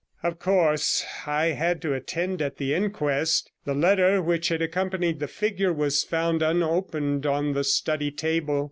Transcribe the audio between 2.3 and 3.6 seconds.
at the inquest.